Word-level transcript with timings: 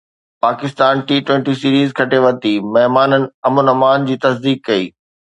Pakistan 0.43 0.93
T 1.07 1.15
twenty 1.27 1.53
series 1.61 1.89
کٽي 1.99 2.19
ورتي، 2.23 2.53
مهمانن 2.77 3.23
امن 3.49 3.65
امان 3.75 3.99
جي 4.09 4.15
تصديق 4.25 4.59
ڪئي 4.71 4.85